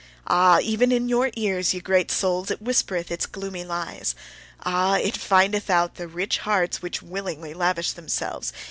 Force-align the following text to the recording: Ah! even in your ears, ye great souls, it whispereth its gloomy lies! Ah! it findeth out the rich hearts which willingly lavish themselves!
Ah! 0.25 0.57
even 0.63 0.91
in 0.91 1.07
your 1.07 1.29
ears, 1.35 1.75
ye 1.75 1.79
great 1.79 2.09
souls, 2.09 2.49
it 2.49 2.59
whispereth 2.59 3.11
its 3.11 3.27
gloomy 3.27 3.63
lies! 3.63 4.15
Ah! 4.65 4.95
it 4.97 5.15
findeth 5.15 5.69
out 5.69 5.93
the 5.97 6.07
rich 6.07 6.39
hearts 6.39 6.81
which 6.81 7.03
willingly 7.03 7.53
lavish 7.53 7.91
themselves! 7.91 8.51